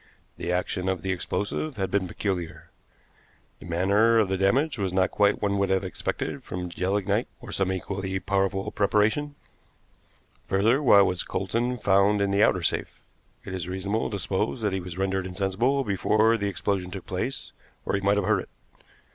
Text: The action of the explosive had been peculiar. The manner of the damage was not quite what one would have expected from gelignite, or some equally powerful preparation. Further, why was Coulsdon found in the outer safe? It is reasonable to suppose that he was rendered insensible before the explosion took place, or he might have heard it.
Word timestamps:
The 0.37 0.51
action 0.51 0.89
of 0.89 1.03
the 1.03 1.11
explosive 1.11 1.75
had 1.77 1.91
been 1.91 2.07
peculiar. 2.07 2.71
The 3.59 3.67
manner 3.67 4.17
of 4.17 4.29
the 4.29 4.35
damage 4.37 4.79
was 4.79 4.91
not 4.93 5.11
quite 5.11 5.43
what 5.43 5.51
one 5.51 5.59
would 5.59 5.69
have 5.69 5.83
expected 5.83 6.41
from 6.43 6.69
gelignite, 6.69 7.27
or 7.39 7.51
some 7.51 7.71
equally 7.71 8.19
powerful 8.19 8.71
preparation. 8.71 9.35
Further, 10.47 10.81
why 10.81 11.01
was 11.03 11.23
Coulsdon 11.23 11.77
found 11.77 12.19
in 12.19 12.31
the 12.31 12.41
outer 12.41 12.63
safe? 12.63 13.03
It 13.45 13.53
is 13.53 13.67
reasonable 13.67 14.09
to 14.09 14.17
suppose 14.17 14.61
that 14.61 14.73
he 14.73 14.81
was 14.81 14.97
rendered 14.97 15.27
insensible 15.27 15.83
before 15.83 16.35
the 16.35 16.49
explosion 16.49 16.89
took 16.89 17.05
place, 17.05 17.51
or 17.85 17.93
he 17.93 18.01
might 18.01 18.17
have 18.17 18.25
heard 18.25 18.39
it. 18.41 18.49